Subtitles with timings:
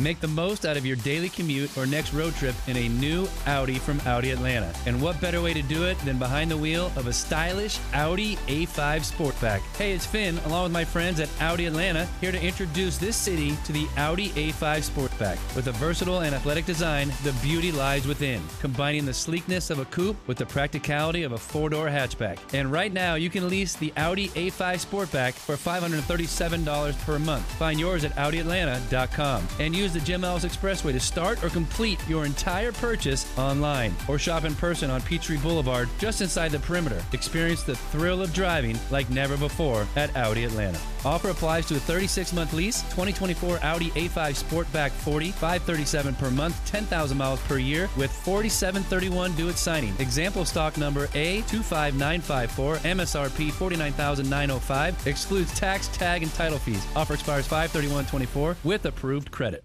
[0.00, 3.28] Make the most out of your daily commute or next road trip in a new
[3.46, 4.72] Audi from Audi Atlanta.
[4.86, 8.36] And what better way to do it than behind the wheel of a stylish Audi
[8.46, 8.66] A5
[9.04, 9.60] Sportback?
[9.76, 13.58] Hey, it's Finn, along with my friends at Audi Atlanta, here to introduce this city
[13.66, 15.38] to the Audi A5 Sportback.
[15.54, 19.84] With a versatile and athletic design, the beauty lies within, combining the sleekness of a
[19.86, 22.38] coupe with the practicality of a four-door hatchback.
[22.54, 27.44] And right now, you can lease the Audi A5 Sportback for $537 per month.
[27.58, 32.24] Find yours at AudiAtlanta.com and use the Jim Ellis Expressway to start or complete your
[32.24, 37.02] entire purchase online or shop in person on Peachtree Boulevard just inside the perimeter.
[37.12, 40.78] Experience the thrill of driving like never before at Audi Atlanta.
[41.04, 47.16] Offer applies to a 36-month lease, 2024 Audi A5 Sportback 40, 537 per month, 10,000
[47.16, 49.94] miles per year with 4731 due at signing.
[49.98, 56.86] Example stock number A25954, MSRP 49905, excludes tax, tag, and title fees.
[56.94, 59.64] Offer expires 53124 with approved credit.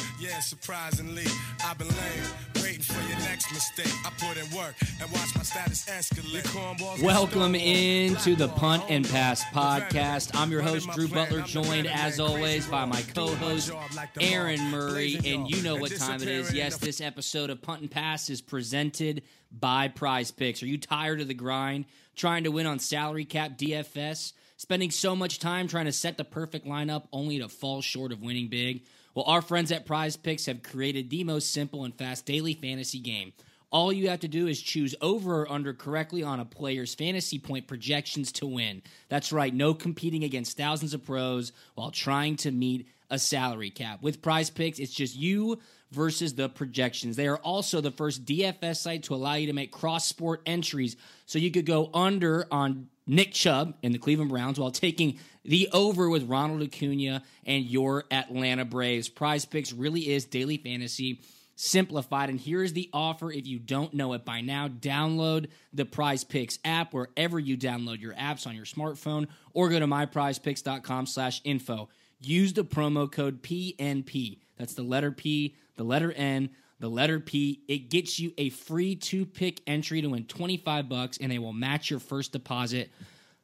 [0.31, 1.25] Yeah, surprisingly,
[1.65, 3.91] I've been lame, waiting for your next mistake.
[4.05, 7.03] I put in work and watch my status escalate.
[7.03, 8.47] Welcome into the.
[8.47, 10.31] Punt and Pass podcast.
[10.33, 13.73] I'm your host, Drew Butler, joined as always by my co host,
[14.21, 15.19] Aaron Murray.
[15.25, 16.53] And you know what time it is.
[16.53, 20.63] Yes, this episode of Punt and Pass is presented by Prize Picks.
[20.63, 21.83] Are you tired of the grind,
[22.15, 26.23] trying to win on salary cap DFS, spending so much time trying to set the
[26.23, 28.83] perfect lineup only to fall short of winning big?
[29.13, 32.99] Well, our friends at Prize Picks have created the most simple and fast daily fantasy
[32.99, 33.33] game.
[33.71, 37.39] All you have to do is choose over or under correctly on a player's fantasy
[37.39, 38.81] point projections to win.
[39.07, 44.01] That's right, no competing against thousands of pros while trying to meet a salary cap.
[44.01, 45.59] With prize picks, it's just you
[45.91, 47.15] versus the projections.
[47.15, 50.95] They are also the first DFS site to allow you to make cross sport entries.
[51.25, 55.69] So you could go under on Nick Chubb and the Cleveland Browns while taking the
[55.73, 59.09] over with Ronald Acuna and your Atlanta Braves.
[59.09, 61.21] Prize picks really is daily fantasy
[61.61, 62.29] simplified.
[62.29, 64.67] And here's the offer if you don't know it by now.
[64.67, 69.79] Download the Prize Picks app wherever you download your apps on your smartphone or go
[69.79, 71.89] to myprizepicks.com slash info.
[72.19, 74.39] Use the promo code PNP.
[74.57, 77.61] That's the letter P, the letter N, the letter P.
[77.67, 81.53] It gets you a free two pick entry to win 25 bucks and they will
[81.53, 82.91] match your first deposit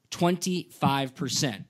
[0.10, 1.66] 25%.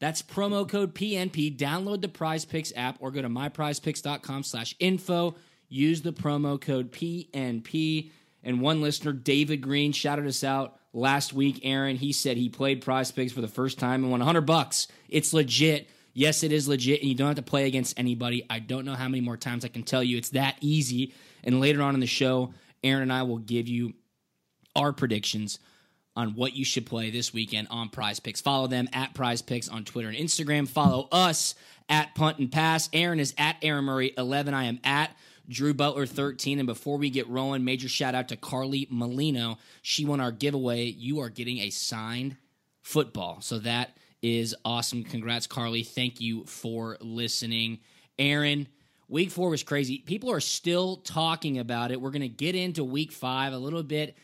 [0.00, 1.56] That's promo code PNP.
[1.56, 5.36] Download the Prize Picks app or go to myprizepicks.com slash info.
[5.68, 8.10] Use the promo code PNP.
[8.42, 11.60] And one listener, David Green, shouted us out last week.
[11.62, 14.88] Aaron, he said he played Prize Picks for the first time and won 100 bucks.
[15.10, 15.88] It's legit.
[16.14, 18.44] Yes, it is legit, and you don't have to play against anybody.
[18.50, 21.14] I don't know how many more times I can tell you it's that easy.
[21.44, 22.52] And later on in the show,
[22.82, 23.92] Aaron and I will give you
[24.74, 25.58] our predictions
[26.16, 28.40] on what you should play this weekend on Prize Picks.
[28.40, 30.68] Follow them at Prize Picks on Twitter and Instagram.
[30.68, 31.54] Follow us
[31.88, 32.88] at Punt and Pass.
[32.92, 34.54] Aaron is at Aaron Murray 11.
[34.54, 35.16] I am at
[35.48, 36.58] Drew Butler 13.
[36.58, 39.58] And before we get rolling, major shout out to Carly Molino.
[39.82, 40.84] She won our giveaway.
[40.84, 42.36] You are getting a signed
[42.82, 43.40] football.
[43.40, 45.04] So that is awesome.
[45.04, 45.82] Congrats, Carly.
[45.82, 47.80] Thank you for listening.
[48.18, 48.68] Aaron,
[49.08, 49.98] week four was crazy.
[49.98, 52.00] People are still talking about it.
[52.00, 54.16] We're going to get into week five a little bit.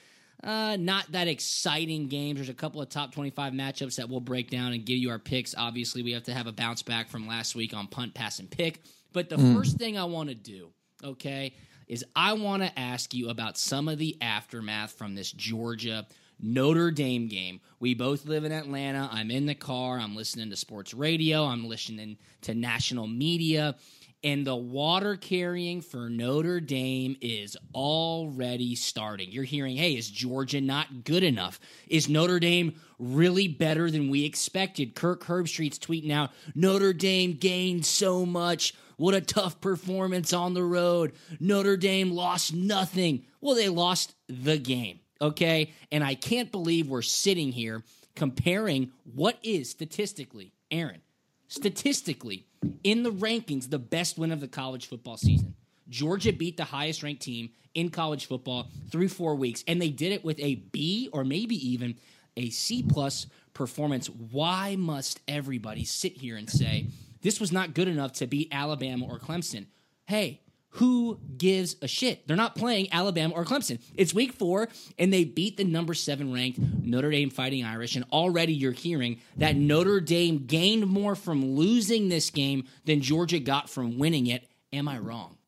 [0.45, 2.37] Uh, not that exciting games.
[2.37, 5.19] There's a couple of top 25 matchups that we'll break down and give you our
[5.19, 5.55] picks.
[5.57, 8.51] Obviously, we have to have a bounce back from last week on punt, pass, and
[8.51, 8.83] pick.
[9.13, 10.69] But the first thing I want to do,
[11.03, 11.55] okay,
[11.89, 16.07] is I want to ask you about some of the aftermath from this Georgia
[16.39, 17.61] Notre Dame game.
[17.81, 19.09] We both live in Atlanta.
[19.11, 19.99] I'm in the car.
[19.99, 21.45] I'm listening to sports radio.
[21.45, 23.77] I'm listening to national media.
[24.25, 29.31] And the water carrying for Notre Dame is already starting.
[29.31, 31.61] You're hearing, hey, is Georgia not good enough?
[31.87, 34.95] Is Notre Dame really better than we expected?
[34.95, 38.75] Kirk Herbstreit's tweeting out, Notre Dame gained so much.
[38.97, 41.13] What a tough performance on the road.
[41.39, 43.27] Notre Dame lost nothing.
[43.41, 45.73] Well, they lost the game, okay?
[45.93, 47.85] And I can't believe we're sitting here
[48.15, 51.03] comparing what is statistically, Aaron,
[51.49, 52.47] statistically,
[52.85, 55.55] in the rankings, the best win of the college football season.
[55.89, 60.13] Georgia beat the highest ranked team in college football through four weeks, and they did
[60.13, 61.97] it with a B or maybe even
[62.37, 64.09] a C plus performance.
[64.09, 66.89] Why must everybody sit here and say
[67.23, 69.67] this was not good enough to beat Alabama or Clemson?
[70.07, 70.41] Hey,
[70.77, 72.27] who gives a shit?
[72.27, 73.81] They're not playing Alabama or Clemson.
[73.95, 74.69] It's week four,
[74.99, 77.97] and they beat the number seven ranked Notre Dame Fighting Irish.
[77.97, 83.39] And already you're hearing that Notre Dame gained more from losing this game than Georgia
[83.39, 84.47] got from winning it.
[84.73, 85.39] Am I wrong?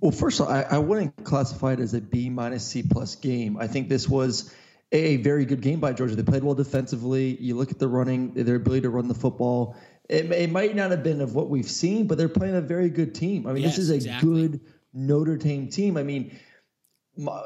[0.00, 3.14] Well, first of all, I, I wouldn't classify it as a B minus C plus
[3.14, 3.56] game.
[3.56, 4.52] I think this was
[4.90, 6.16] a very good game by Georgia.
[6.16, 7.36] They played well defensively.
[7.40, 9.76] You look at the running, their ability to run the football.
[10.08, 12.88] It, it might not have been of what we've seen, but they're playing a very
[12.88, 13.46] good team.
[13.46, 14.48] I mean, Yes, this is a exactly.
[14.48, 14.60] good
[14.94, 15.96] Notre Dame team.
[15.96, 16.38] I mean,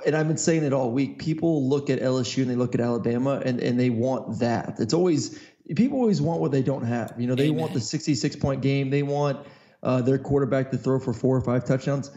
[0.06, 1.19] and I've been saying it all week.
[1.19, 4.79] People look at LSU and they look at Alabama and, and they want that.
[4.79, 5.41] It's always
[5.75, 7.14] people always want what they don't have.
[7.19, 8.91] You know, they want the 66 point game.
[8.91, 9.47] They want
[9.82, 12.11] uh, their quarterback to throw for four or five touchdowns.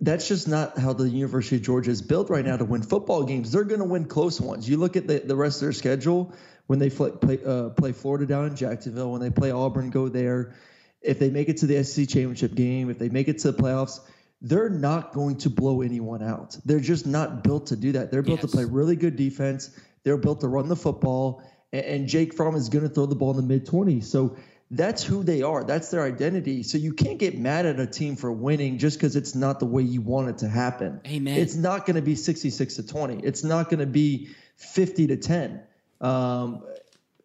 [0.00, 3.22] That's just not how the University of Georgia is built right now to win football
[3.22, 3.52] games.
[3.52, 4.68] They're going to win close ones.
[4.68, 6.34] You look at the, the rest of their schedule
[6.66, 10.08] when they fl- play uh, play Florida down in Jacksonville, when they play Auburn, go
[10.08, 10.54] there.
[11.02, 13.62] If they make it to the SEC championship game, if they make it to the
[13.62, 14.00] playoffs,
[14.40, 16.56] they're not going to blow anyone out.
[16.64, 18.10] They're just not built to do that.
[18.10, 18.50] They're built Yes.
[18.50, 19.70] to play really good defense.
[20.02, 23.14] They're built to run the football, and, and Jake Fromm is going to throw the
[23.14, 24.04] ball in the mid 20s.
[24.04, 24.36] So
[24.70, 25.62] that's who they are.
[25.62, 26.62] That's their identity.
[26.62, 29.66] So you can't get mad at a team for winning just because it's not the
[29.66, 31.02] way you want it to happen.
[31.06, 31.38] Amen.
[31.38, 33.20] It's not going to be 66 to 20.
[33.22, 35.60] It's not going to be 50 to 10.
[36.00, 36.62] Um,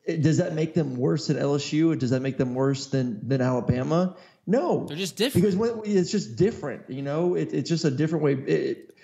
[0.07, 1.92] does that make them worse than LSU?
[1.92, 4.16] Or does that make them worse than than Alabama?
[4.48, 5.44] No, They're just different.
[5.44, 6.89] because when, it's just different.
[6.89, 8.33] You know, it, it's just a different way.
[8.33, 8.95] It,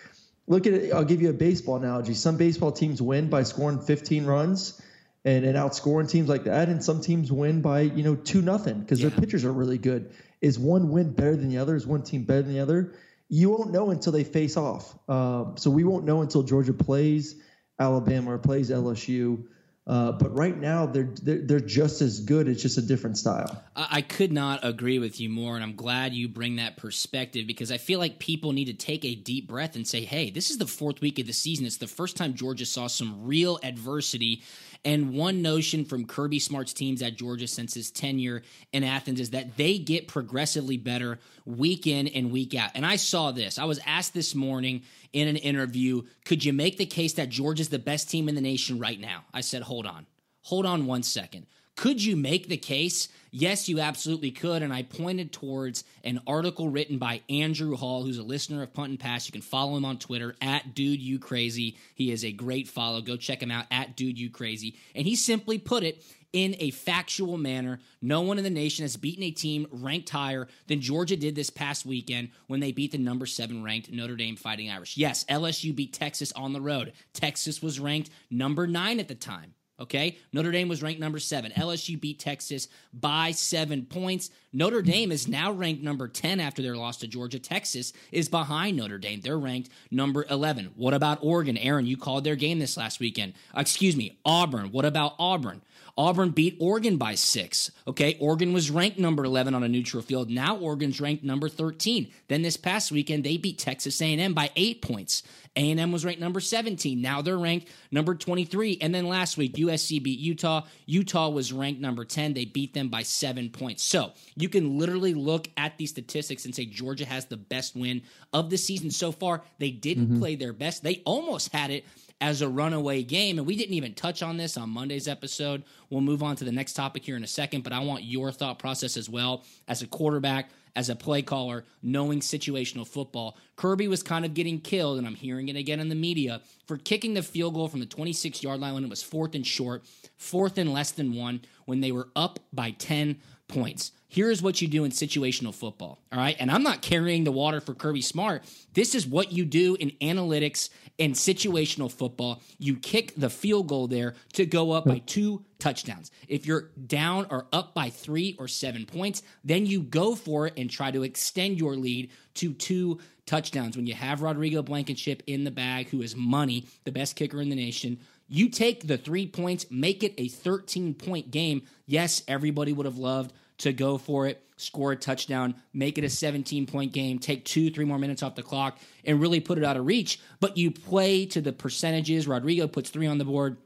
[0.48, 0.94] look at it.
[0.94, 2.16] I'll give you a baseball analogy.
[2.16, 4.82] Some baseball teams win by scoring 15 runs
[5.24, 8.80] and, and outscoring teams like that, and some teams win by you know two nothing
[8.80, 9.10] because Yeah.
[9.10, 10.12] their pitchers are really good.
[10.42, 11.76] Is one win better than the other?
[11.76, 12.94] Is one team better than the other?
[13.30, 14.96] You won't know until they face off.
[15.10, 17.36] Um, so we won't know until Georgia plays
[17.80, 19.44] Alabama or plays LSU.
[19.88, 22.48] Uh, but right now they're, they're they're just as good.
[22.48, 23.64] It's just a different style.
[23.76, 27.46] I I could not agree with you more, and I'm glad you bring that perspective
[27.46, 30.50] because I feel like people need to take a deep breath and say, hey, this
[30.50, 31.68] is the fourth week of the season.
[31.68, 34.42] It's the first time Georgia saw some real adversity.
[34.86, 39.32] And one notion from Kirby Smart's teams at Georgia since his tenure in Athens is
[39.32, 42.70] that they get progressively better week in and week out.
[42.76, 43.58] And I saw this.
[43.58, 47.70] I was asked this morning in an interview could you make the case that Georgia's
[47.70, 49.24] the best team in the nation right now?
[49.34, 50.06] I said, hold on.
[50.44, 51.48] Hold on one second.
[51.76, 53.10] Could you make the case?
[53.32, 54.62] Yes, you absolutely could.
[54.64, 58.92] And I pointed towards an article written by Andrew Hall, who's a listener of Punt
[58.92, 59.28] and Pass.
[59.28, 61.78] You can follow him on Twitter at Dude You Crazy.
[61.96, 63.02] He is a great follow.
[63.02, 64.78] Go check him out at Dude You Crazy.
[64.96, 66.02] And he simply put it
[66.32, 67.80] in a factual manner.
[68.02, 71.50] No one in the nation has beaten a team ranked higher than Georgia did this
[71.50, 74.96] past weekend when they beat the number seven ranked Notre Dame Fighting Irish.
[74.96, 76.94] Yes, LSU beat Texas on the road.
[77.14, 79.56] Texas was ranked number nine at the time.
[79.80, 80.18] Okay.
[80.32, 81.52] Notre Dame was ranked number seven.
[81.52, 84.30] LSU beat Texas by seven points.
[84.54, 87.40] Notre Dame is now ranked number 10 after their loss to Georgia.
[87.40, 89.20] Texas is behind Notre Dame.
[89.20, 90.72] They're ranked number 11.
[90.78, 91.58] What about Oregon?
[91.58, 93.34] Aaron, you called their game this last weekend.
[93.56, 94.72] Uh, excuse me, Auburn.
[94.72, 95.62] What about Auburn?
[95.98, 97.72] Auburn beat Oregon by six.
[97.88, 100.30] Okay, Oregon was ranked number 11 on a neutral field.
[100.30, 102.12] Now Oregon's ranked number 13.
[102.28, 105.24] Then this past weekend they beat Texas A&M by eight points.
[105.56, 107.02] A&M was ranked number 17.
[107.02, 108.80] Now they're ranked number 23.
[108.82, 110.66] And then last week USC beat Utah.
[110.86, 112.34] Utah was ranked number 10.
[112.34, 113.84] They beat them by seven points.
[113.84, 118.02] So you can literally look at these statistics and say Georgia has the best win
[118.34, 119.44] of the season so far.
[119.60, 120.20] They didn't mm-hmm.
[120.20, 120.84] play their best.
[120.84, 121.86] They almost had it
[122.22, 123.38] as a runaway game.
[123.38, 125.64] And we didn't even touch on this on Monday's episode.
[125.90, 128.32] We'll move on to the next topic here in a second, but I want your
[128.32, 133.38] thought process as well as a quarterback, as a play caller, knowing situational football.
[133.56, 136.78] Kirby was kind of getting killed, and I'm hearing it again in the media, for
[136.78, 139.84] kicking the field goal from the 26 yard line when it was fourth and short,
[140.18, 143.18] fourth and less than one, when they were up by 10
[143.48, 143.92] points.
[144.08, 146.00] Here's what you do in situational football.
[146.12, 146.38] All right.
[146.40, 148.44] And I'm not carrying the water for Kirby Smart.
[148.74, 152.42] This is what you do in analytics and situational football.
[152.58, 156.12] You kick the field goal there to go up by two touchdowns.
[156.28, 160.54] If you're down or up by three or seven points, then you go for it
[160.58, 163.76] and try to extend your lead to two touchdowns.
[163.76, 167.50] When you have Rodrigo Blankenship in the bag, who is money, the best kicker in
[167.50, 171.64] the nation, you take the three points, make it a 13 point game.
[171.86, 176.10] Yes, everybody would have loved to go for it, score a touchdown, make it a
[176.10, 179.64] 17 point game, take two, three more minutes off the clock, and really put it
[179.64, 180.20] out of reach.
[180.40, 182.28] But you play to the percentages.
[182.28, 183.58] Rodrigo puts three on the board.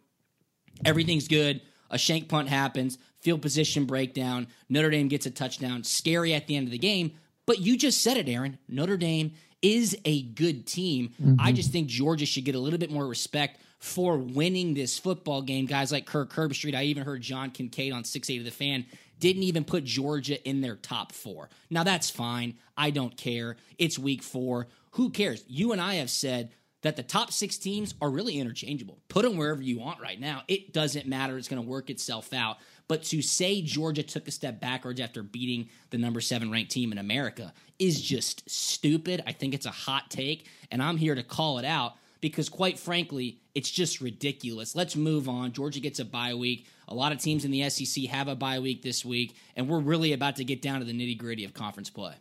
[0.86, 1.62] Everything's good.
[1.90, 4.48] A shank punt happens, field position breakdown.
[4.70, 5.84] Notre Dame gets a touchdown.
[5.84, 7.14] Scary at the end of the game.
[7.46, 8.60] But you just said it, Aaron.
[8.68, 11.14] Notre Dame is a good team.
[11.22, 11.36] Mm-hmm.
[11.40, 15.42] I just think Georgia should get a little bit more respect for winning this football
[15.42, 15.66] game.
[15.66, 18.86] Guys like Kirk Herbstreit, I even heard John Kincade on 6 8 of The Fan
[19.20, 21.50] didn't even put Georgia in their top four.
[21.70, 22.58] Now that's fine.
[22.78, 23.58] I don't care.
[23.78, 24.68] It's week four.
[24.92, 25.44] Who cares?
[25.48, 29.00] You and I have said that the top six teams are really interchangeable.
[29.10, 30.44] Put them wherever you want right now.
[30.48, 31.38] It doesn't matter.
[31.38, 32.58] It's going to work itself out.
[32.88, 36.92] But to say Georgia took a step backwards after beating the number seven ranked team
[36.92, 39.22] in America is just stupid.
[39.28, 42.80] I think it's a hot take, and I'm here to call it out because, quite
[42.80, 44.76] frankly, it's just ridiculous.
[44.76, 45.52] Let's move on.
[45.52, 46.68] Georgia gets a bye week.
[46.88, 49.80] A lot of teams in the SEC have a bye week this week, and we're
[49.80, 52.16] really about to get down to the nitty gritty of conference play.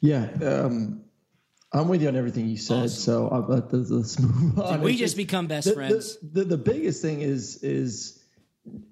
[0.00, 1.02] Yeah, um,
[1.72, 2.84] I'm with you on everything you said.
[2.84, 2.88] Awesome.
[2.88, 4.80] So I'll, let, us move on.
[4.80, 6.18] we just become best the, friends.
[6.18, 8.22] The, the, the, biggest thing is is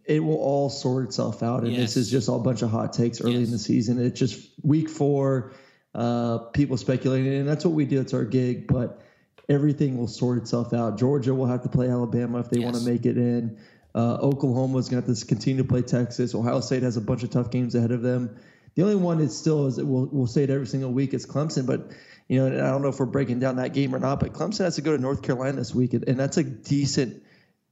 [0.05, 1.81] it will all sort itself out, and yes.
[1.81, 3.47] this is just all a bunch of hot takes early yes.
[3.47, 4.01] in the season.
[4.01, 5.53] It's just week four,
[5.95, 8.01] uh, people speculating, and that's what we do.
[8.01, 9.03] It's our gig, but
[9.49, 10.99] everything will sort itself out.
[10.99, 12.65] Georgia will have to play Alabama if they yes.
[12.65, 13.59] want to make it in.
[13.95, 16.35] Uh, Oklahoma is going to have to continue to play Texas.
[16.35, 18.37] Ohio State has a bunch of tough games ahead of them.
[18.75, 21.67] The only one is still is we'll we'll say it every single week is Clemson,
[21.67, 21.91] but
[22.29, 24.21] you know I don't know if we're breaking down that game or not.
[24.21, 27.25] But Clemson has to go to North Carolina this week, and that's a decent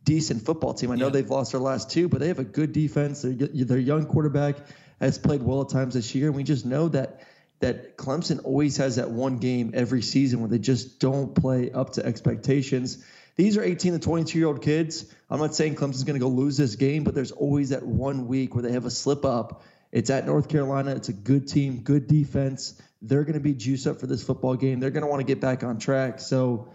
[0.03, 0.91] decent football team.
[0.91, 1.13] I know yeah.
[1.13, 3.23] they've lost their last two, but they have a good defense.
[3.23, 4.57] Their, their young quarterback
[5.01, 7.21] has played well at times this year, and we just know that
[7.61, 11.95] that Clemson always has that one game every season where they just don't play up
[11.95, 13.05] to expectations.
[13.37, 15.13] These are 18 to 22 year old kids.
[15.31, 18.29] I'm not saying Clemson's going to go lose this game, but there's always that one
[18.29, 19.63] week where they have a slip up.
[19.93, 20.93] It's at North Carolina.
[20.93, 22.81] It's a good team, good defense.
[23.03, 24.81] They're going to be juiced up for this football game.
[24.81, 26.21] They're going to want to get back on track.
[26.21, 26.69] So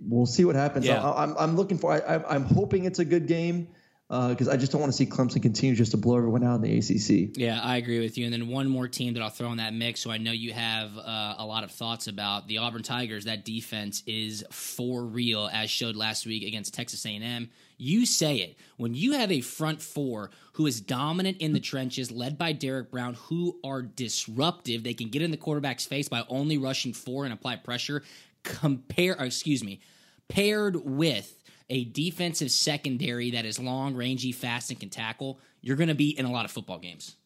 [0.00, 0.86] we'll see what happens.
[0.86, 1.02] Yeah.
[1.02, 1.92] I, am I'm, I'm looking for.
[1.92, 3.68] I, I'm hoping it's a good game
[4.08, 6.54] because uh, I just don't want to see Clemson continue just to blow everyone out
[6.54, 7.36] in the ACC.
[7.36, 8.24] Yeah, I agree with you.
[8.24, 10.54] And then one more team that I'll throw in that mix, so I know you
[10.54, 13.26] have uh, a lot of thoughts about the Auburn Tigers.
[13.26, 17.50] That defense is for real, as showed last week against Texas A&M.
[17.76, 22.10] You say it when you have a front four who is dominant in the trenches,
[22.10, 24.84] led by Derrick Brown, who are disruptive.
[24.84, 28.02] They can get in the quarterback's face by only rushing four and apply pressure.
[28.42, 29.80] Compare, excuse me,
[30.28, 31.37] paired with
[31.70, 36.10] a defensive secondary that is long, rangy, fast, and can tackle, you're going to be
[36.10, 37.16] in a lot of football games.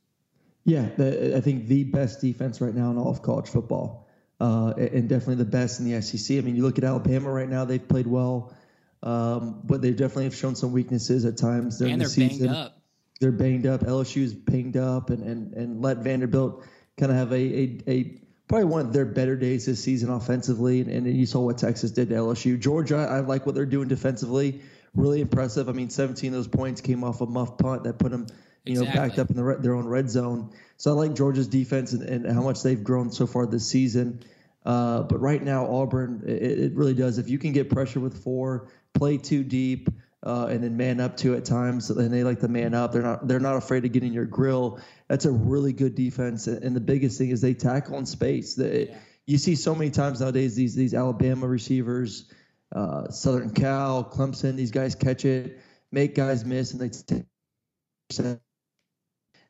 [0.65, 4.09] Yeah, the, I think the best defense right now in all of college football,
[4.41, 6.39] uh, and definitely the best in the SEC.
[6.39, 8.55] I mean, you look at Alabama right now; they've played well,
[9.03, 12.47] um, but they definitely have shown some weaknesses at times during and the season.
[12.47, 12.79] Banged up.
[13.21, 13.81] They're banged up.
[13.81, 16.65] LSU's banged up, and and and let Vanderbilt
[16.97, 18.22] kind of have a, a, a
[18.53, 20.83] probably one of their better days this season offensively.
[20.83, 22.61] And, and you saw what Texas did to LSU.
[22.61, 24.61] Georgia, I like what they're doing defensively.
[24.95, 25.71] Really impressive.
[25.71, 28.27] I mean, 17 of those points came off a muff punt that put them,
[28.67, 28.95] you exactly.
[28.95, 30.53] know, backed up in the, their own red zone.
[30.77, 34.23] So I like Georgia's defense and, and how much they've grown so far this season.
[34.67, 37.17] Uh, but right now, Auburn, it, it, really does.
[37.17, 39.89] If you can get pressure with four, play too deep,
[40.25, 42.93] uh, and then man up to at times, and they like to man up.
[42.93, 44.81] They're not they're not afraid to get in your grill.
[45.09, 46.47] That's a really good defense.
[46.47, 48.55] And the biggest thing is they tackle in space.
[48.55, 48.99] They, yeah.
[49.25, 52.33] You see so many times nowadays these these Alabama receivers,
[52.75, 54.57] uh, Southern Cal, Clemson.
[54.57, 55.61] These guys catch it,
[55.91, 58.39] make guys miss, and they take.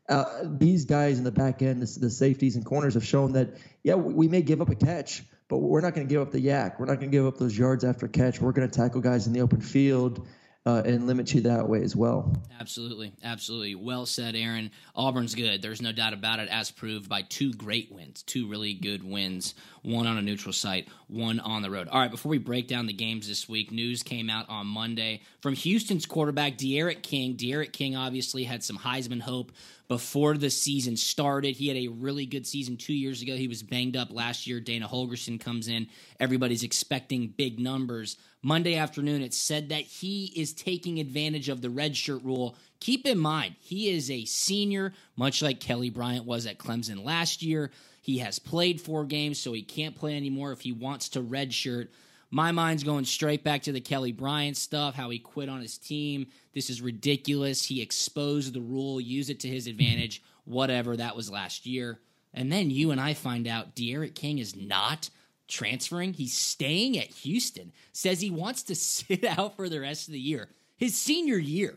[0.08, 3.56] Uh, these guys in the back end, the, the, safeties and corners, have shown that
[3.82, 6.32] yeah, we, we may give up a catch, but we're not going to give up
[6.32, 6.78] the YAC.
[6.78, 8.40] We're not going to give up those yards after catch.
[8.40, 10.26] We're going to tackle guys in the open field
[10.64, 12.32] uh, and limit you that way as well.
[12.60, 13.74] Absolutely, absolutely.
[13.74, 14.70] Well said, Aaron.
[14.94, 15.60] Auburn's good.
[15.60, 19.54] There's no doubt about it, as proved by two great wins, two really good wins.
[19.82, 21.88] One on a neutral site, one on the road.
[21.88, 25.22] All right, before we break down the games this week, news came out on Monday
[25.40, 27.34] from Houston's quarterback D'Eriq King.
[27.34, 29.50] D'Eriq King obviously had some Heisman hope
[29.88, 31.56] before the season started.
[31.56, 33.36] He had a really good season two years ago.
[33.36, 34.60] He was banged up last year.
[34.60, 35.88] Dana Holgorsen comes in.
[36.18, 38.16] Everybody's expecting big numbers.
[38.42, 42.56] Monday afternoon, it said that he is taking advantage of the redshirt rule.
[42.80, 47.42] Keep in mind, he is a senior, much like Kelly Bryant was at Clemson last
[47.42, 47.70] year.
[48.00, 51.88] He has played four games, so he can't play anymore if he wants to redshirt.
[52.34, 55.76] My mind's going straight back to the Kelly Bryant stuff, how he quit on his
[55.76, 56.28] team.
[56.54, 57.66] This is ridiculous.
[57.66, 60.96] He exposed the rule, used it to his advantage, whatever.
[60.96, 62.00] That was last year.
[62.32, 65.10] And then you and I find out D'Eriq King is not
[65.46, 66.14] transferring.
[66.14, 67.70] He's staying at Houston.
[67.92, 70.48] Says he wants to sit out for the rest of the year,
[70.78, 71.76] his senior year,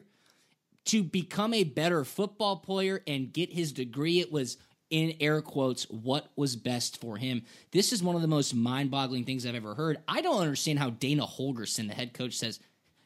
[0.85, 4.21] to become a better football player and get his degree.
[4.21, 4.55] It was
[4.89, 7.43] in air quotes, what was best for him.
[7.71, 9.97] This is one of the most mind boggling things I've ever heard.
[10.07, 12.59] I don't understand how Dana Holgorsen, the head coach, says,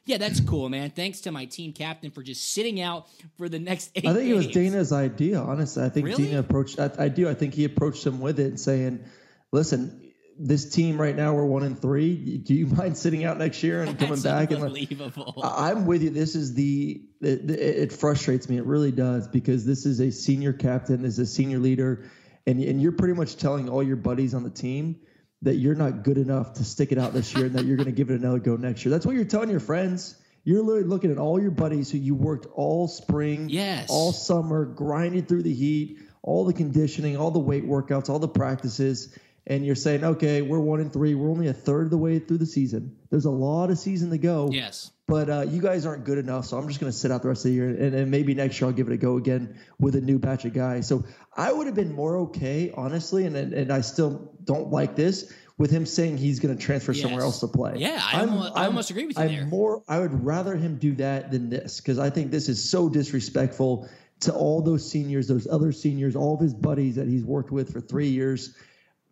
[0.04, 0.90] yeah, that's cool, man.
[0.90, 3.06] Thanks to my team captain for just sitting out
[3.36, 4.06] for the next eight.
[4.06, 4.30] I think games.
[4.30, 5.40] it was Dana's idea.
[5.40, 6.24] Honestly, I think really?
[6.24, 6.80] Dana approached.
[6.80, 7.28] I, I, do.
[7.28, 9.04] I think he approached him with it and saying,
[9.52, 10.09] "Listen,
[10.42, 12.38] this team right now we're one and three.
[12.38, 14.50] Do you mind sitting out next year and coming back?
[14.50, 15.40] And unbelievable.
[15.42, 16.10] I- I'm with you.
[16.10, 18.56] This is the it, it frustrates me.
[18.56, 22.04] It really does because this is a senior captain, this is a senior leader,
[22.46, 25.00] and and you're pretty much telling all your buddies on the team
[25.42, 27.86] that you're not good enough to stick it out this year and that you're going
[27.86, 28.90] to give it another go next year.
[28.90, 30.16] That's what you're telling your friends.
[30.44, 33.88] You're literally looking at all your buddies who you worked all spring, Yes.
[33.90, 38.28] all summer, grinded through the heat, all the conditioning, all the weight workouts, all the
[38.28, 39.16] practices,
[39.46, 41.14] and you're saying, okay, we're one and three.
[41.14, 42.96] We're only a third of the way through the season.
[43.10, 44.50] There's a lot of season to go.
[44.52, 44.90] yes.
[45.06, 47.28] But uh, you guys aren't good enough, so I'm just going to sit out the
[47.28, 49.58] rest of the year, and, and maybe next year I'll give it a go again
[49.80, 50.86] with a new batch of guys.
[50.86, 51.02] So
[51.36, 55.32] I would have been more okay, honestly, and and, and I still don't like this
[55.58, 57.74] with him saying he's going to transfer somewhere else to play.
[57.76, 59.44] Yeah, I almo- I almost agree with you I'm there.
[59.46, 62.88] More, I would rather him do that than this because I think this is so
[62.88, 63.88] disrespectful
[64.20, 67.72] to all those seniors, those other seniors, all of his buddies that he's worked with
[67.72, 68.54] for three years.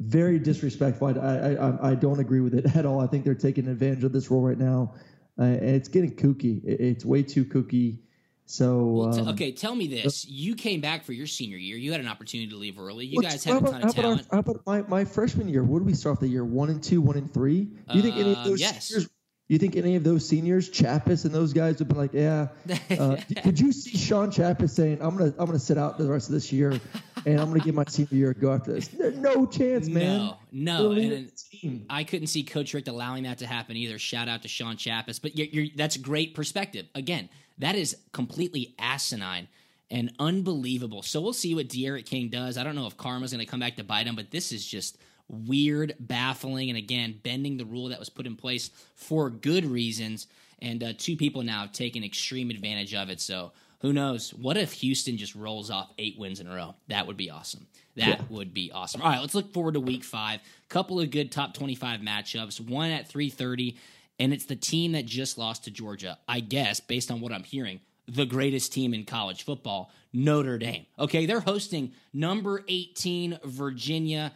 [0.01, 1.09] Very disrespectful.
[1.09, 3.01] I, I, I, don't agree with it at all.
[3.01, 4.95] I think they're taking advantage of this role right now,
[5.39, 6.63] uh, and it's getting kooky.
[6.65, 7.99] It- it's way too kooky.
[8.47, 10.25] So Well, t- um, okay, tell me this.
[10.27, 11.77] You came back for your senior year.
[11.77, 13.07] You had an opportunity to leave early.
[13.07, 14.27] You guys had a how ton of how about our- talent.
[14.31, 15.63] How about, my, my freshman year?
[15.65, 16.45] What did we start off the year?
[16.45, 17.65] One and two, one and three.
[17.65, 18.87] Do you think any of Uh, those yes.
[18.87, 19.09] seniors?
[19.49, 22.49] You think any of those seniors, Chapas and those guys, would be like, yeah?
[22.91, 26.29] Uh, did you see Shawn Chapas saying, "I'm gonna, I'm gonna sit out the rest
[26.29, 26.79] of this year,
[27.27, 28.89] and I'm gonna give my senior year a go after this"?
[28.89, 30.35] There's no chance, man.
[30.53, 31.87] No, no, and-.
[31.91, 33.99] I couldn't see Coach Richt allowing that to happen either.
[33.99, 36.87] Shout out to Shawn Chapas, but you're, you're, that's great perspective.
[36.95, 39.49] Again, that is completely asinine
[39.91, 41.03] and unbelievable.
[41.03, 42.59] So we'll see what D'Eriq King does.
[42.59, 44.67] I don't know if karma's going to come back to bite him, but this is
[44.67, 44.99] just
[45.29, 50.27] weird, baffling, and again, bending the rule that was put in place for good reasons.
[50.61, 53.21] And uh, two people now have taken extreme advantage of it.
[53.21, 54.35] So who knows?
[54.35, 56.75] What if Houston just rolls off eight wins in a row?
[56.89, 57.67] That would be awesome.
[57.97, 59.03] That would be awesome.
[59.03, 60.41] All right, let's look forward to week five.
[60.69, 62.61] Couple of good top 25 matchups.
[62.61, 63.77] One at 330,
[64.19, 66.19] and it's the team that just lost to Georgia.
[66.29, 70.87] I guess, based on what I'm hearing, the greatest team in college football, Notre Dame.
[70.99, 74.33] Okay, they're hosting number 18 Virginia.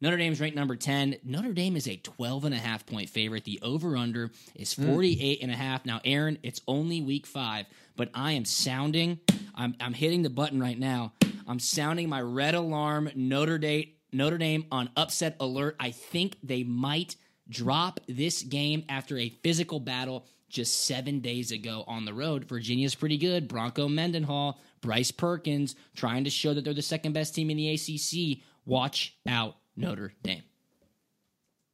[0.00, 1.16] Notre Dame's ranked number 10.
[1.24, 3.44] Notre Dame is a 12 and a half point favorite.
[3.44, 4.86] The over under is hmm.
[4.86, 5.84] 48 and a half.
[5.84, 9.20] Now, Aaron, it's only week 5, but I am sounding
[9.54, 11.12] I'm I'm hitting the button right now.
[11.46, 15.76] I'm sounding my red alarm Notre Dame Notre Dame on upset alert.
[15.78, 17.16] I think they might
[17.48, 22.44] drop this game after a physical battle just seven days ago on the road.
[22.44, 23.46] Virginia's pretty good.
[23.46, 27.74] Bronco Mendenhall, Bryce Perkins, trying to show that they're the second best team in the
[27.74, 28.42] ACC.
[28.64, 30.42] Watch out, Notre Dame.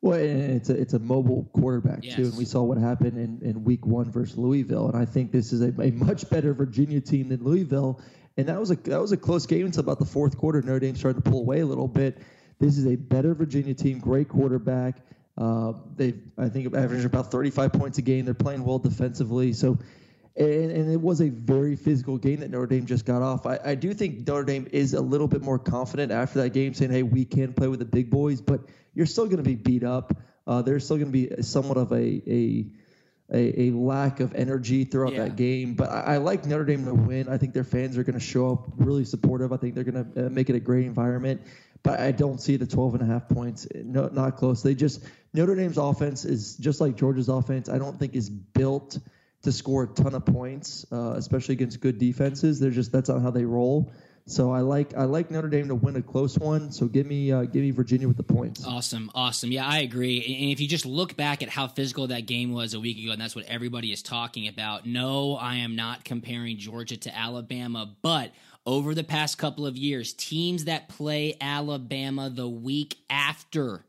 [0.03, 3.41] Well, and it's a it's a mobile quarterback too, and we saw what happened in,
[3.49, 7.01] in Week One versus Louisville, and I think this is a, a much better Virginia
[7.01, 8.01] team than Louisville,
[8.37, 10.61] and that was a that was a close game until about the fourth quarter.
[10.63, 12.19] Notre Dame started to pull away a little bit.
[12.61, 14.97] This is a better Virginia team, great quarterback.
[15.37, 18.27] Uh, they I think averaged about 35 points a game.
[18.27, 19.79] They're playing well defensively, so.
[20.39, 23.47] And, and it was a very physical game that Notre Dame just got off.
[23.47, 26.75] I, I do think Notre Dame is a little bit more confident after that game,
[26.75, 28.61] saying, "Hey, we can play with the big boys," but
[28.95, 30.13] you're still going to be beat up.
[30.47, 32.67] Uh, there's still going to be somewhat of a a,
[33.33, 35.25] a a lack of energy throughout Yeah.
[35.25, 35.75] that game.
[35.75, 37.29] But I, I like Notre Dame to win.
[37.29, 39.53] I think their fans are going to show up really supportive.
[39.53, 41.41] I think they're going to uh, make it a great environment.
[41.83, 43.67] But I don't see the 12 and a half points.
[43.75, 44.63] No, not close.
[44.63, 47.69] They just Notre Dame's offense is just like Georgia's offense.
[47.69, 48.99] I don't think is built
[49.47, 52.61] to score a ton of points, uh, especially against good defenses.
[52.61, 53.91] They're just that's not how they roll.
[54.29, 56.73] So I like I like Notre Dame to win a close one.
[56.73, 58.67] So give me uh, give me Virginia with the points.
[58.67, 59.53] Awesome, awesome.
[59.53, 60.19] Yeah, I agree.
[60.19, 63.13] And if you just look back at how physical that game was a week ago,
[63.13, 64.85] and that's what everybody is talking about.
[64.85, 68.33] No, I am not comparing Georgia to Alabama, but
[68.67, 73.85] over the past couple of years, teams that play Alabama the week after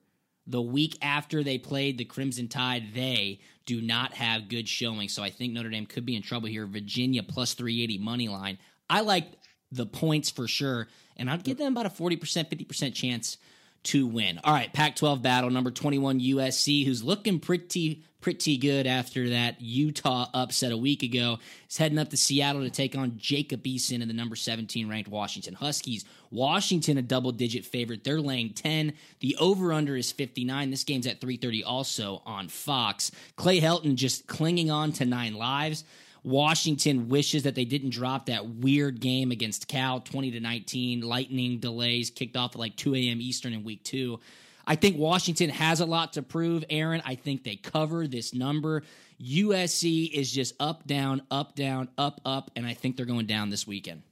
[0.47, 5.10] the week after they played the Crimson Tide, they do not have good showing.
[5.10, 6.65] So I think Notre Dame could be in trouble here.
[6.65, 8.57] Virginia plus 380 money line.
[8.89, 9.33] I like
[9.71, 13.38] the points for sure, and I'd give them about a 40%, 50% chance
[13.84, 14.40] to win.
[14.44, 19.62] All right, Pac 12 battle, number 21 USC, who's looking pretty pretty good after that
[19.62, 21.38] Utah upset a week ago.
[21.70, 25.10] Is heading up to Seattle to take on Jacob Eason and the number 17 ranked
[25.10, 26.04] Washington Huskies.
[26.32, 28.04] Washington a double digit favorite.
[28.04, 28.94] They're laying 10.
[29.20, 30.72] The over under is 59.
[30.72, 33.12] This game's at 3:30 also on Fox.
[33.36, 35.84] Clay Helton just clinging on to 9 lives.
[36.23, 41.01] Washington wishes that they didn't drop that weird game against Cal 20 to 19.
[41.01, 43.21] Lightning delays kicked off at like 2 a.m.
[43.21, 44.19] Eastern in week two.
[44.65, 47.01] I think Washington has a lot to prove, Aaron.
[47.06, 48.84] I think they cover this number.
[49.21, 53.49] USC is just up, down, up, down, up, up, and I think they're going down
[53.49, 54.03] this weekend.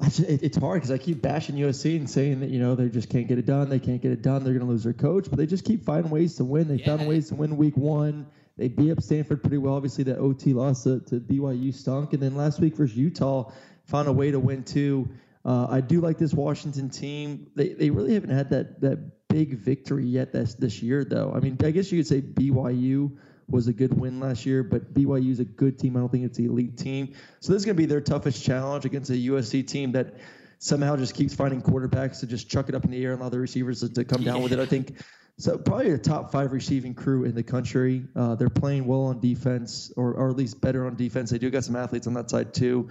[0.00, 3.28] it's hard because I keep bashing USC and saying that you know they just can't
[3.28, 3.68] get it done.
[3.68, 4.42] They can't get it done.
[4.42, 6.68] They're going to lose their coach, but they just keep finding ways to win.
[6.68, 6.86] They yeah.
[6.86, 8.26] found ways to win week one.
[8.60, 9.74] They beat up Stanford pretty well.
[9.74, 13.50] Obviously, that OT loss to, to BYU stunk, and then last week versus Utah
[13.86, 15.08] found a way to win too.
[15.46, 17.50] Uh, I do like this Washington team.
[17.56, 21.32] They they really haven't had that that big victory yet this this year though.
[21.34, 23.16] I mean, I guess you could say BYU
[23.48, 25.96] was a good win last year, but BYU is a good team.
[25.96, 27.14] I don't think it's the elite team.
[27.40, 30.16] So this is going to be their toughest challenge against a USC team that
[30.60, 33.30] somehow just keeps finding quarterbacks to just chuck it up in the air and allow
[33.30, 34.42] the receivers to, to come down yeah.
[34.42, 34.58] with it.
[34.58, 34.92] I think
[35.38, 35.56] so.
[35.58, 38.04] Probably a top five receiving crew in the country.
[38.14, 41.30] Uh, they're playing well on defense, or, or at least better on defense.
[41.30, 42.90] They do got some athletes on that side too.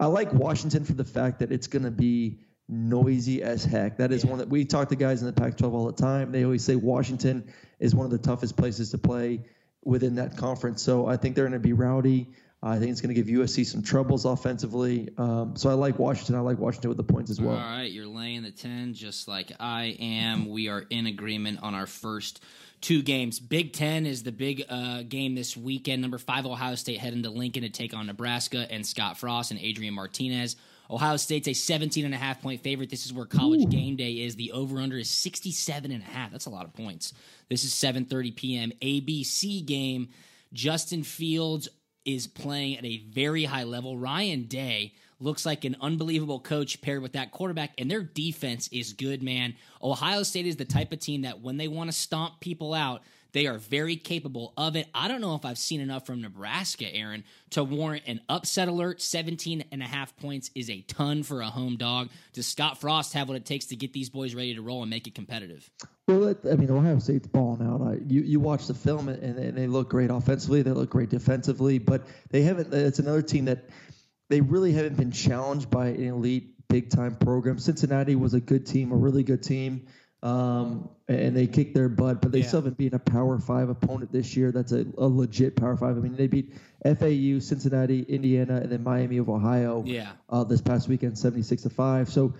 [0.00, 3.98] I like Washington for the fact that it's going to be noisy as heck.
[3.98, 4.30] That is yeah.
[4.30, 6.32] one that we talk to guys in the Pac-12 all the time.
[6.32, 9.44] They always say Washington is one of the toughest places to play
[9.84, 10.82] within that conference.
[10.82, 12.30] So I think they're going to be rowdy.
[12.62, 15.08] I think it's going to give USC some troubles offensively.
[15.16, 16.34] Um, so I like Washington.
[16.34, 17.56] I like Washington with the points as well.
[17.56, 20.48] All right, you're laying the 10 just like I am.
[20.48, 22.42] We are in agreement on our first
[22.80, 23.38] two games.
[23.40, 26.02] Big Ten is the big uh, game this weekend.
[26.02, 29.60] Number five, Ohio State heading to Lincoln to take on Nebraska and Scott Frost and
[29.60, 30.56] Adrian Martinez.
[30.90, 32.90] Ohio State's a 17 and a half point favorite.
[32.90, 33.68] This is where college Ooh.
[33.68, 34.34] game day is.
[34.34, 36.32] The over under is 67 and a half.
[36.32, 37.12] That's a lot of points.
[37.48, 38.72] This is 7:30 p.m.
[38.82, 40.08] ABC game.
[40.52, 41.68] Justin Fields
[42.04, 43.96] is playing at a very high level.
[43.96, 48.92] Ryan Day looks like an unbelievable coach paired with that quarterback, and their defense is
[48.92, 49.54] good, man.
[49.82, 53.02] Ohio State is the type of team that when they want to stomp people out,
[53.32, 54.88] they are very capable of it.
[54.94, 59.00] I don't know if I've seen enough from Nebraska, Aaron, to warrant an upset alert.
[59.00, 62.10] 17 and a half points is a ton for a home dog.
[62.32, 64.90] Does Scott Frost have what it takes to get these boys ready to roll and
[64.90, 65.70] make it competitive?
[66.08, 67.82] Well, I mean, Ohio State's balling out.
[67.82, 70.62] I, you you watch the film and, and they look great offensively.
[70.62, 72.72] They look great defensively, but they haven't.
[72.74, 73.68] It's another team that
[74.28, 77.58] they really haven't been challenged by an elite big time program.
[77.58, 79.86] Cincinnati was a good team, a really good team
[80.22, 82.46] um, and they kicked their butt, but they yeah.
[82.46, 84.52] still haven't beaten a Power Five opponent this year.
[84.52, 85.96] That's a, a, legit Power Five.
[85.96, 86.52] I mean, they beat
[86.84, 89.82] FAU, Cincinnati, Indiana, and then Miami of Ohio.
[89.86, 90.12] Yeah.
[90.28, 92.10] Uh, this past weekend, seventy-six to five.
[92.10, 92.34] So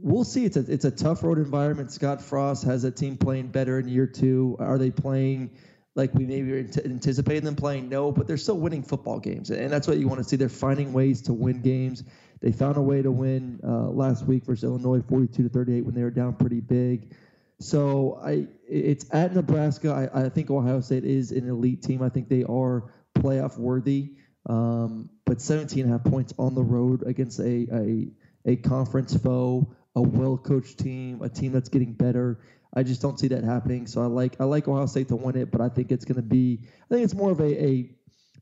[0.00, 0.44] we'll see.
[0.44, 1.92] It's a it's a tough road environment.
[1.92, 4.56] Scott Frost has a team playing better in year two.
[4.58, 5.50] Are they playing?
[5.94, 6.52] Like we maybe
[6.84, 10.22] anticipating them playing, no, but they're still winning football games, and that's what you want
[10.22, 10.36] to see.
[10.36, 12.04] They're finding ways to win games.
[12.40, 15.94] They found a way to win uh, last week versus Illinois, 42 to 38, when
[15.94, 17.12] they were down pretty big.
[17.60, 20.10] So I, it's at Nebraska.
[20.14, 22.02] I, I think Ohio State is an elite team.
[22.02, 24.12] I think they are playoff worthy.
[24.46, 28.08] Um, but 17 and a half points on the road against a, a
[28.46, 32.40] a conference foe, a well coached team, a team that's getting better.
[32.74, 33.86] I just don't see that happening.
[33.86, 36.16] So I like I like Ohio State to win it, but I think it's going
[36.16, 37.90] to be I think it's more of a, a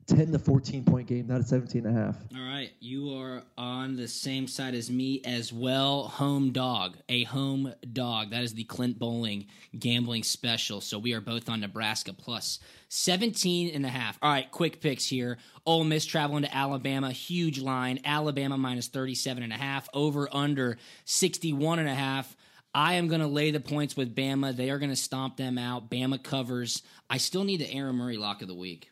[0.07, 2.15] 10 to 14 point game, not a 17 and a half.
[2.33, 2.71] All right.
[2.79, 6.03] You are on the same side as me as well.
[6.07, 8.31] Home dog, a home dog.
[8.31, 10.79] That is the Clint Bowling gambling special.
[10.79, 14.17] So we are both on Nebraska plus 17 and a half.
[14.21, 14.49] All right.
[14.49, 15.37] Quick picks here.
[15.65, 17.11] Ole Miss traveling to Alabama.
[17.11, 17.99] Huge line.
[18.05, 19.89] Alabama minus 37 and a half.
[19.93, 22.35] Over under 61 and a half.
[22.73, 24.55] I am going to lay the points with Bama.
[24.55, 25.89] They are going to stomp them out.
[25.89, 26.83] Bama covers.
[27.09, 28.89] I still need the Aaron Murray lock of the week.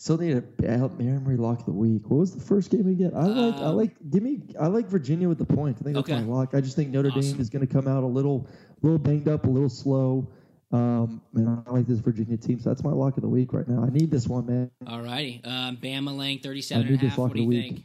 [0.00, 2.08] Still need a Aaron Murray lock the week.
[2.08, 3.12] What was the first game again?
[3.14, 5.82] I like I um, like give me I like Virginia with the points.
[5.82, 6.22] I think that's okay.
[6.22, 6.54] my lock.
[6.54, 7.20] I just think Notre awesome.
[7.20, 8.48] Dame is going to come out a little
[8.80, 10.26] little banged up, a little slow.
[10.72, 13.68] Um, and I like this Virginia team, so that's my lock of the week right
[13.68, 13.84] now.
[13.84, 14.70] I need this one, man.
[14.86, 15.42] All righty.
[15.44, 17.18] Um, Bama laying 37 and a half.
[17.18, 17.82] What do you think?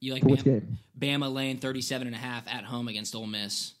[0.00, 0.44] You like Bama?
[0.44, 0.78] game?
[0.98, 3.74] Bama laying 37 and a half at home against Ole Miss.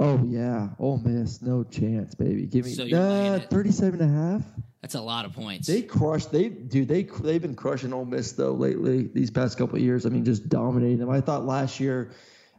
[0.00, 2.46] Oh yeah, Ole Miss, no chance, baby.
[2.46, 4.42] Give me so uh, 37 and a half.
[4.80, 5.68] That's a lot of points.
[5.68, 6.32] They crushed.
[6.32, 6.88] They dude.
[6.88, 9.10] They they've been crushing Ole Miss though lately.
[9.12, 10.06] These past couple of years.
[10.06, 11.10] I mean, just dominating them.
[11.10, 12.12] I thought last year,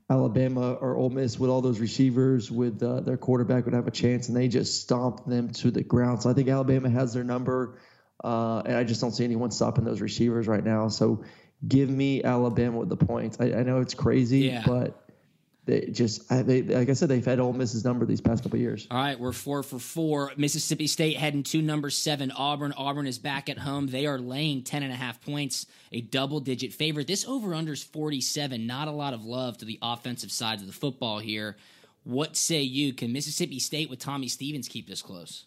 [0.07, 3.91] Alabama or Ole Miss with all those receivers with uh, their quarterback would have a
[3.91, 6.21] chance, and they just stomped them to the ground.
[6.21, 7.79] So I think Alabama has their number,
[8.23, 10.89] uh, and I just don't see anyone stopping those receivers right now.
[10.89, 11.23] So
[11.67, 13.37] give me Alabama with the points.
[13.39, 14.63] I, I know it's crazy, yeah.
[14.65, 15.00] but
[15.65, 18.87] they just they like I said they've had Ole Miss's number these past couple years.
[18.89, 20.31] All right, we're four for four.
[20.35, 22.31] Mississippi State heading to number seven.
[22.31, 22.73] Auburn.
[22.75, 23.87] Auburn is back at home.
[23.87, 27.05] They are laying ten and a half points, a double digit favorite.
[27.05, 28.65] This over under is forty seven.
[28.65, 31.57] Not a lot of love to the offensive side of the football here.
[32.03, 32.93] What say you?
[32.93, 35.45] Can Mississippi State with Tommy Stevens keep this close?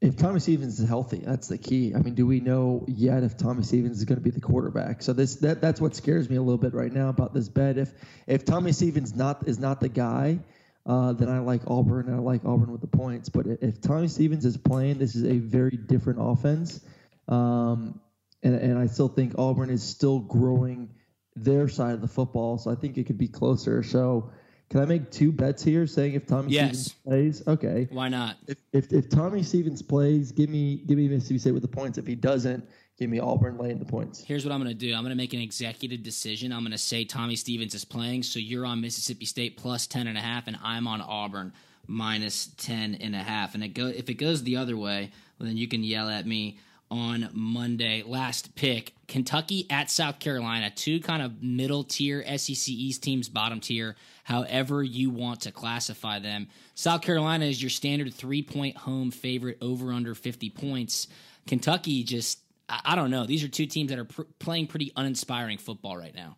[0.00, 1.94] If Tommy Stevens is healthy, that's the key.
[1.94, 5.02] I mean, do we know yet if Tommy Stevens is going to be the quarterback?
[5.02, 7.76] So this that that's what scares me a little bit right now about this bet.
[7.76, 7.92] If
[8.26, 10.38] if Tommy Stevens not is not the guy,
[10.86, 13.28] uh, then I like Auburn I like Auburn with the points.
[13.28, 16.80] But if Tommy Stevens is playing, this is a very different offense.
[17.28, 18.00] Um,
[18.42, 20.88] and, and I still think Auburn is still growing
[21.36, 22.56] their side of the football.
[22.56, 23.82] So I think it could be closer.
[23.82, 24.32] So
[24.70, 26.92] can I make two bets here, saying if Tommy Yes.
[26.92, 27.48] Stevens plays?
[27.48, 27.88] Okay.
[27.90, 28.36] Why not?
[28.46, 31.98] If, if if Tommy Stevens plays, give me give me Mississippi State with the points.
[31.98, 32.64] If he doesn't,
[32.96, 34.22] give me Auburn laying the points.
[34.22, 34.94] Here's what I'm going to do.
[34.94, 36.52] I'm going to make an executive decision.
[36.52, 40.06] I'm going to say Tommy Stevens is playing, so you're on Mississippi State plus 10
[40.06, 41.52] and a half, and I'm on Auburn
[41.88, 43.54] minus 10 and a half.
[43.54, 46.26] And it go if it goes the other way, well, then you can yell at
[46.26, 46.58] me
[46.90, 48.02] on Monday.
[48.04, 53.60] Last pick Kentucky at South Carolina, two kind of middle tier SEC East teams, bottom
[53.60, 56.48] tier, however you want to classify them.
[56.74, 61.08] South Carolina is your standard three point home favorite over under 50 points.
[61.46, 63.26] Kentucky just, I, don't know.
[63.26, 66.36] These are two teams that are pr- playing pretty uninspiring football right now.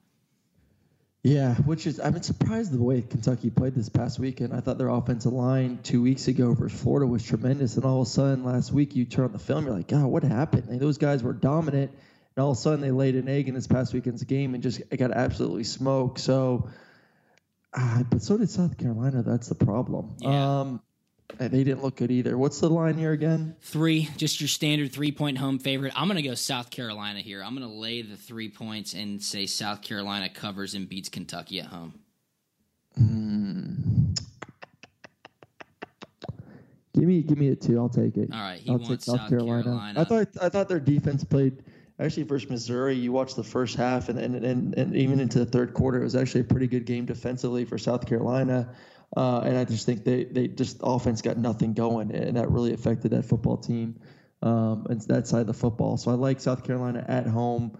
[1.22, 4.52] Yeah, which is I've been surprised the way Kentucky played this past weekend.
[4.52, 8.08] I thought their offensive line two weeks ago versus Florida was tremendous, and all of
[8.08, 10.68] a sudden last week you turn on the film, you're like, God, what happened?
[10.68, 11.92] Like, those guys were dominant,
[12.34, 14.64] and all of a sudden they laid an egg in this past weekend's game and
[14.64, 16.18] just got absolutely smoked.
[16.18, 16.68] So,
[17.72, 19.22] uh, but so did South Carolina.
[19.22, 20.16] That's the problem.
[20.18, 20.60] Yeah.
[20.60, 20.80] Um, and
[21.40, 22.36] Uh, they didn't look good either.
[22.36, 23.56] What's the line here again?
[23.62, 25.92] Three, just your standard three point home favorite.
[25.96, 27.42] I'm going to go South Carolina here.
[27.42, 31.60] I'm going to lay the three points and say South Carolina covers and beats Kentucky
[31.60, 31.94] at home.
[32.96, 34.12] Hmm.
[36.94, 37.78] Give me, give me a two.
[37.78, 38.28] I'll take it.
[38.32, 39.94] All right, he I'll wants South Carolina.
[39.96, 41.64] I thought, I thought their defense played
[41.98, 42.94] actually versus Missouri.
[42.94, 46.04] You watched the first half and and, and and even into the third quarter, it
[46.04, 48.74] was actually a pretty good game defensively for South Carolina.
[49.16, 52.72] Uh, and I just think they they just offense got nothing going, and that really
[52.72, 54.00] affected that football team
[54.42, 55.96] um, and that side of the football.
[55.96, 57.78] So I like South Carolina at home.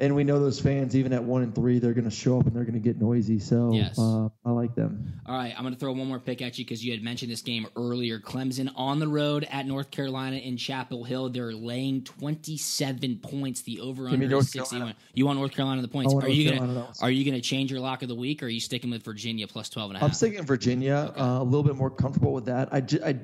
[0.00, 2.46] And we know those fans, even at one and three, they're going to show up
[2.46, 3.40] and they're going to get noisy.
[3.40, 3.98] So Yes.
[3.98, 5.20] uh, I like them.
[5.26, 7.32] All right, I'm going to throw one more pick at you because you had mentioned
[7.32, 8.20] this game earlier.
[8.20, 11.30] Clemson on the road at North Carolina in Chapel Hill.
[11.30, 13.62] They're laying 27 points.
[13.62, 14.68] The over under is 61.
[14.68, 14.96] Carolina.
[15.14, 16.12] You want North Carolina the points?
[16.12, 18.14] I want Are you going to Are you going to change your lock of the
[18.14, 20.08] week or are you sticking with Virginia plus 12 and a half?
[20.10, 21.12] I'm sticking Virginia.
[21.18, 22.68] Uh, a little bit more comfortable with that.
[22.72, 23.16] I, ju- I,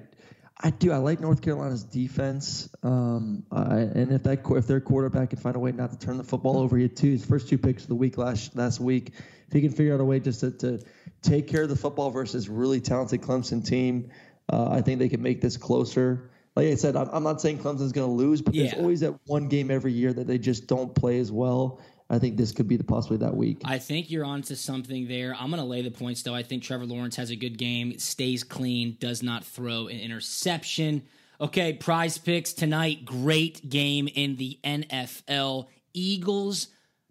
[0.63, 0.93] I do.
[0.93, 2.69] I like North Carolina's defense.
[2.83, 6.17] Um, I, and if that if their quarterback can find a way not to turn
[6.17, 8.79] the football over, he had two his first two picks of the week last last
[8.81, 9.13] week.
[9.49, 10.81] If he can figure out a way just to, to
[11.23, 14.11] take care of the football versus really talented Clemson team,
[14.51, 16.31] uh, I think they can make this closer.
[16.57, 18.65] Like I said, I'm, I'm not saying Clemson's going to lose, but Yeah.
[18.65, 21.81] there's always that one game every year that they just don't play as well.
[22.15, 23.61] I think this could be the possibly that week.
[23.65, 25.35] I think you're onto something there.
[25.35, 26.35] I'm going to lay the points, though.
[26.35, 31.03] I think Trevor Lawrence has a good game, stays clean, does not throw an interception.
[31.41, 33.05] Okay, prize picks tonight.
[33.05, 35.67] Great game in the NFL.
[35.93, 36.69] Eagles,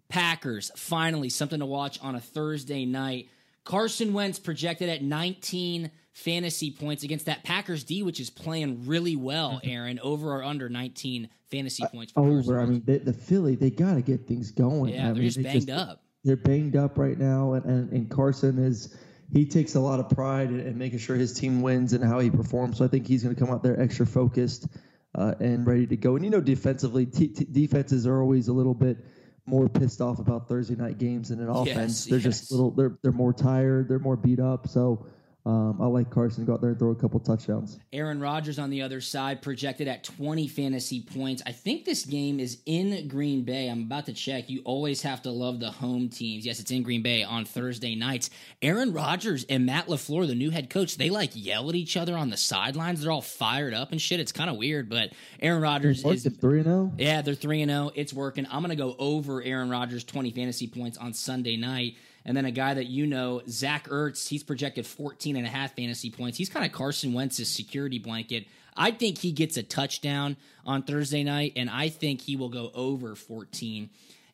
[0.08, 0.70] Packers.
[0.76, 3.28] Finally, something to watch on a Thursday night.
[3.64, 9.16] Carson Wentz projected at 19 fantasy points against that Packers D, which is playing really
[9.16, 9.98] well, Aaron.
[9.98, 12.60] Over or under 19 fantasy points for Carson over.
[12.60, 14.94] I mean, the, the Philly, they got to get things going.
[14.94, 16.02] Yeah, I they're mean, just they banged up.
[16.22, 18.96] They're banged up right now, and, and, and Carson is
[19.32, 22.20] he takes a lot of pride in, in making sure his team wins and how
[22.20, 22.78] he performs.
[22.78, 24.68] So I think he's going to come out there extra focused
[25.14, 26.14] uh, and ready to go.
[26.14, 28.98] And you know, defensively, t- t- defenses are always a little bit
[29.46, 32.06] more pissed off about Thursday night games than an offense.
[32.06, 32.24] they're yes.
[32.24, 32.70] just little.
[32.70, 33.88] They're they're more tired.
[33.88, 34.68] They're more beat up.
[34.68, 35.06] So.
[35.46, 37.78] Um, I like Carson go out there and throw a couple touchdowns.
[37.92, 41.42] Aaron Rodgers on the other side projected at 20 fantasy points.
[41.44, 43.68] I think this game is in Green Bay.
[43.68, 44.48] I'm about to check.
[44.48, 46.46] You always have to love the home teams.
[46.46, 48.30] Yes, it's in Green Bay on Thursday nights.
[48.62, 52.16] Aaron Rodgers and Matt LaFleur, the new head coach, they like yell at each other
[52.16, 53.02] on the sidelines.
[53.02, 54.20] They're all fired up and shit.
[54.20, 56.70] It's kind of weird, but Aaron Rodgers is the three and oh?
[56.70, 56.92] zero.
[56.96, 57.90] yeah, they're 3 and 0.
[57.94, 58.46] It's working.
[58.50, 61.96] I'm going to go over Aaron Rodgers 20 fantasy points on Sunday night.
[62.24, 65.76] And then a guy that you know, Zach Ertz, he's projected 14 and a half
[65.76, 66.38] fantasy points.
[66.38, 68.46] He's kind of Carson Wentz's security blanket.
[68.76, 72.70] I think he gets a touchdown on Thursday night, and I think he will go
[72.74, 73.90] over 14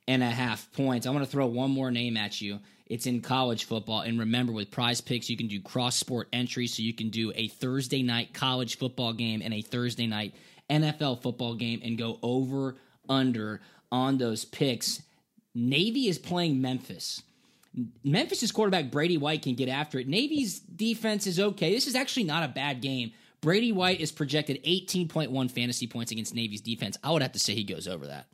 [0.07, 1.07] and a half points.
[1.07, 2.61] I want to throw one more name at you.
[2.87, 4.01] It's in college football.
[4.01, 6.75] And remember, with prize picks, you can do cross sport entries.
[6.75, 10.35] So you can do a Thursday night college football game and a Thursday night
[10.69, 12.77] NFL football game and go over,
[13.11, 13.61] under
[13.93, 15.03] on those picks.
[15.55, 17.23] Navy is playing Memphis.
[18.03, 20.09] Memphis' quarterback Brady White can get after it.
[20.09, 21.73] Navy's defense is okay.
[21.73, 23.13] This is actually not a bad game.
[23.41, 26.99] Brady White is projected 18.1 fantasy points against Navy's defense.
[27.03, 28.27] I would have to say he goes over that.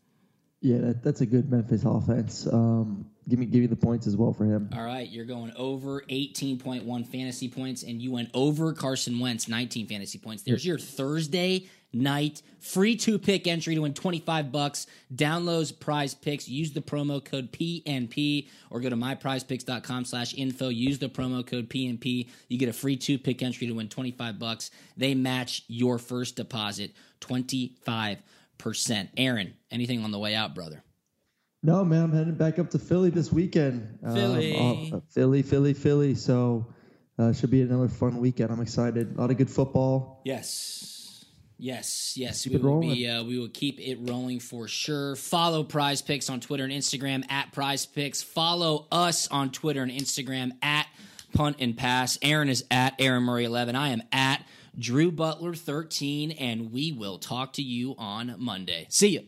[0.60, 2.46] Yeah, that, that's a good Memphis offense.
[2.46, 4.68] Um, give me give you the points as well for him.
[4.74, 9.86] All right, you're going over 18.1 fantasy points, and you went over Carson Wentz 19
[9.86, 10.42] fantasy points.
[10.42, 14.86] There's your Thursday night free two pick entry to win 25 bucks.
[15.14, 16.48] Downloads prize picks.
[16.48, 20.68] Use the promo code PNP or go to myprizepicks.com slash info.
[20.68, 22.28] Use the promo code PNP.
[22.48, 24.70] You get a free two pick entry to win 25 bucks.
[24.96, 28.22] They match your first deposit 25
[28.58, 29.10] percent.
[29.16, 30.82] Aaron, anything on the way out, brother?
[31.62, 33.98] No, man, I'm heading back up to Philly this weekend.
[34.02, 34.56] Philly.
[34.56, 36.14] Um, uh, Philly, Philly, Philly.
[36.14, 36.66] So
[37.18, 38.50] uh, should be another fun weekend.
[38.50, 39.16] I'm excited.
[39.16, 40.22] A lot of good football.
[40.24, 41.24] Yes.
[41.58, 43.08] Yes, yes, Keep we will be.
[43.08, 45.16] Uh, we will keep it rolling for sure.
[45.16, 48.22] Follow Prize Picks on Twitter and Instagram at Prize Picks.
[48.22, 50.86] Follow us on Twitter and Instagram at
[51.32, 52.18] Punt and Pass.
[52.20, 53.74] Aaron is at Aaron Murray eleven.
[53.74, 54.44] I am at
[54.78, 58.86] Drew Butler thirteen, and we will talk to you on Monday.
[58.90, 59.22] See you.